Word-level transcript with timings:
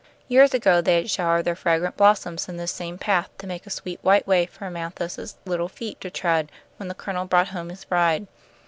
Years 0.27 0.55
ago 0.55 0.81
they 0.81 0.95
had 0.95 1.11
showered 1.11 1.43
their 1.45 1.55
fragrant 1.55 1.95
blossoms 1.95 2.49
in 2.49 2.57
this 2.57 2.71
same 2.71 2.97
path 2.97 3.29
to 3.37 3.45
make 3.45 3.67
a 3.67 3.69
sweet 3.69 3.99
white 4.03 4.25
way 4.25 4.47
for 4.47 4.65
Amanthis's 4.65 5.35
little 5.45 5.69
feet 5.69 6.01
to 6.01 6.09
tread 6.09 6.51
when 6.77 6.87
the 6.87 6.95
Colonel 6.95 7.25
brought 7.25 7.49
home 7.49 7.69
his 7.69 7.85
bride. 7.85 8.25